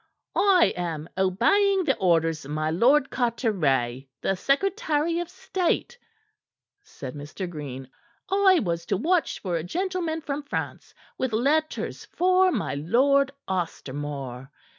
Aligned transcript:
"I 0.35 0.73
am 0.75 1.07
obeying 1.15 1.83
the 1.83 1.95
orders 1.97 2.43
of 2.43 2.49
my 2.49 2.71
Lord 2.71 3.11
Carteret, 3.11 4.07
the 4.21 4.33
Secretary 4.35 5.19
of 5.19 5.29
State," 5.29 5.95
said 6.81 7.13
Mr. 7.13 7.47
Green. 7.47 7.87
"I 8.27 8.61
was 8.63 8.87
to 8.87 8.97
watch 8.97 9.37
for 9.39 9.57
a 9.57 9.63
gentleman 9.63 10.21
from 10.21 10.41
France 10.41 10.95
with 11.19 11.33
letters 11.33 12.05
for 12.05 12.51
my 12.51 12.73
Lord 12.73 13.31
Ostermore. 13.47 14.49